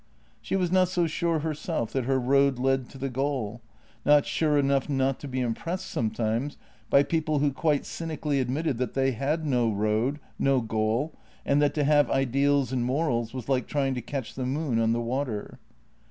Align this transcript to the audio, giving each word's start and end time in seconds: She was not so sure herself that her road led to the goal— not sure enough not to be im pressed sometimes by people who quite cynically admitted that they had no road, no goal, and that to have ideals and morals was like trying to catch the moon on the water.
She 0.41 0.55
was 0.55 0.71
not 0.71 0.87
so 0.87 1.05
sure 1.05 1.41
herself 1.41 1.93
that 1.93 2.05
her 2.05 2.19
road 2.19 2.57
led 2.57 2.89
to 2.89 2.97
the 2.97 3.07
goal— 3.07 3.61
not 4.03 4.25
sure 4.25 4.57
enough 4.57 4.89
not 4.89 5.19
to 5.19 5.27
be 5.27 5.41
im 5.41 5.53
pressed 5.53 5.85
sometimes 5.85 6.57
by 6.89 7.03
people 7.03 7.37
who 7.37 7.53
quite 7.53 7.85
cynically 7.85 8.39
admitted 8.39 8.79
that 8.79 8.95
they 8.95 9.11
had 9.11 9.45
no 9.45 9.71
road, 9.71 10.19
no 10.39 10.59
goal, 10.59 11.13
and 11.45 11.61
that 11.61 11.75
to 11.75 11.83
have 11.83 12.09
ideals 12.09 12.71
and 12.71 12.83
morals 12.83 13.31
was 13.31 13.47
like 13.47 13.67
trying 13.67 13.93
to 13.93 14.01
catch 14.01 14.33
the 14.33 14.47
moon 14.47 14.79
on 14.79 14.91
the 14.91 14.99
water. 15.01 15.59